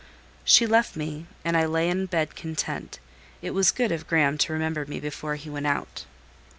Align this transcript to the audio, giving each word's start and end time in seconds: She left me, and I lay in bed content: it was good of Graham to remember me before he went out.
She 0.43 0.65
left 0.65 0.95
me, 0.95 1.27
and 1.45 1.55
I 1.55 1.67
lay 1.67 1.87
in 1.87 2.07
bed 2.07 2.35
content: 2.35 2.97
it 3.43 3.51
was 3.51 3.69
good 3.69 3.91
of 3.91 4.07
Graham 4.07 4.35
to 4.39 4.51
remember 4.53 4.83
me 4.87 4.99
before 4.99 5.35
he 5.35 5.47
went 5.51 5.67
out. 5.67 6.05